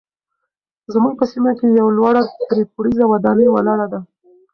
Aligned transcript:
زموږ 0.93 1.13
په 1.19 1.25
سیمه 1.31 1.51
کې 1.57 1.65
یوه 1.79 1.91
لوړه 1.97 2.21
درې 2.49 2.63
پوړیزه 2.73 3.05
ودانۍ 3.07 3.47
ولاړه 3.49 3.87
ده. 3.93 3.99